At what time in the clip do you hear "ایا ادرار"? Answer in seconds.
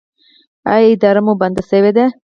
0.71-1.17